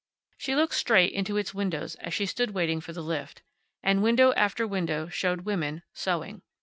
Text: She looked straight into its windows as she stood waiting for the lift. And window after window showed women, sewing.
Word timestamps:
She 0.35 0.55
looked 0.55 0.73
straight 0.73 1.13
into 1.13 1.37
its 1.37 1.53
windows 1.53 1.93
as 1.97 2.11
she 2.11 2.25
stood 2.25 2.55
waiting 2.55 2.81
for 2.81 2.91
the 2.91 3.03
lift. 3.03 3.43
And 3.83 4.01
window 4.01 4.33
after 4.33 4.65
window 4.65 5.09
showed 5.09 5.41
women, 5.41 5.83
sewing. 5.93 6.41